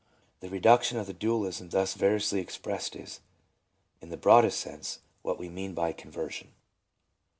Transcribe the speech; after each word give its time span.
The 0.39 0.49
reduction 0.49 0.97
of 0.97 1.05
the 1.05 1.13
dualism 1.13 1.69
thus 1.69 1.93
variously 1.93 2.39
expressed 2.39 2.95
is, 2.95 3.19
in 4.01 4.09
the 4.09 4.17
broadest 4.17 4.59
sense, 4.59 5.01
what 5.21 5.37
we 5.37 5.47
mean 5.47 5.75
by 5.75 5.93
conversion. 5.93 6.55